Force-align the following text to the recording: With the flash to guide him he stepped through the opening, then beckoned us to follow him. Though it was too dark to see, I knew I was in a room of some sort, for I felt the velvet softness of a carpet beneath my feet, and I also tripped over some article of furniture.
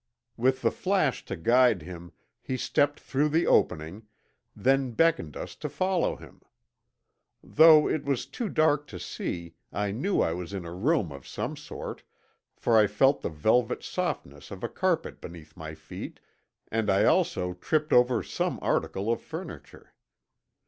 With 0.35 0.63
the 0.63 0.71
flash 0.71 1.23
to 1.25 1.35
guide 1.35 1.83
him 1.83 2.11
he 2.41 2.57
stepped 2.57 2.99
through 2.99 3.29
the 3.29 3.45
opening, 3.45 4.07
then 4.55 4.93
beckoned 4.93 5.37
us 5.37 5.55
to 5.57 5.69
follow 5.69 6.15
him. 6.15 6.41
Though 7.43 7.87
it 7.87 8.03
was 8.03 8.25
too 8.25 8.49
dark 8.49 8.87
to 8.87 8.97
see, 8.99 9.53
I 9.71 9.91
knew 9.91 10.19
I 10.19 10.33
was 10.33 10.53
in 10.53 10.65
a 10.65 10.73
room 10.73 11.11
of 11.11 11.27
some 11.27 11.55
sort, 11.55 12.01
for 12.55 12.75
I 12.79 12.87
felt 12.87 13.21
the 13.21 13.29
velvet 13.29 13.83
softness 13.83 14.49
of 14.49 14.63
a 14.63 14.69
carpet 14.69 15.21
beneath 15.21 15.55
my 15.55 15.75
feet, 15.75 16.19
and 16.71 16.89
I 16.89 17.03
also 17.03 17.53
tripped 17.53 17.93
over 17.93 18.23
some 18.23 18.57
article 18.59 19.11
of 19.11 19.21
furniture. 19.21 19.93